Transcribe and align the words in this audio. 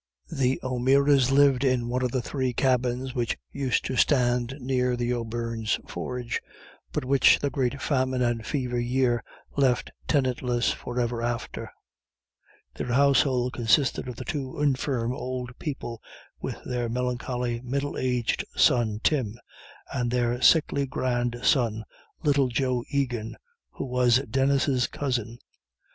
The 0.31 0.59
O'Mearas 0.63 1.29
lived 1.31 1.63
in 1.63 1.87
one 1.87 2.01
of 2.01 2.09
the 2.09 2.23
three 2.23 2.53
cabins 2.53 3.13
which 3.13 3.37
used 3.51 3.85
to 3.85 3.95
stand 3.95 4.55
near 4.59 4.95
the 4.97 5.13
O'Beirne's 5.13 5.79
forge, 5.87 6.41
but 6.91 7.05
which 7.05 7.37
the 7.37 7.51
great 7.51 7.79
Famine 7.79 8.23
and 8.23 8.43
Fever 8.43 8.79
year 8.79 9.23
left 9.55 9.91
tenantless 10.07 10.71
for 10.71 10.99
ever 10.99 11.21
after. 11.21 11.69
Their 12.73 12.93
household 12.93 13.53
consisted 13.53 14.07
of 14.07 14.15
the 14.15 14.25
two 14.25 14.59
infirm 14.59 15.13
old 15.13 15.51
people 15.59 16.01
with 16.39 16.57
their 16.65 16.89
melancholy 16.89 17.61
middle 17.63 17.95
aged 17.95 18.43
son 18.55 19.01
Tim, 19.03 19.35
and 19.93 20.09
their 20.09 20.41
sickly 20.41 20.87
grandson, 20.87 21.83
little 22.23 22.47
Joe 22.47 22.83
Egan, 22.89 23.35
who 23.69 23.85
was 23.85 24.17
Denis's 24.27 24.87
cousin. 24.87 25.37